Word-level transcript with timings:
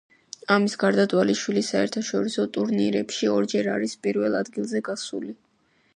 ამას 0.53 0.75
გარდა, 0.83 1.03
დვალიშვილი 1.11 1.63
საერთაშორისო 1.67 2.47
ტურნირებში 2.57 3.31
ორჯერ 3.35 3.73
არის 3.77 3.97
პირველ 4.09 4.39
ადგილზე 4.41 4.83
გასული. 4.89 5.37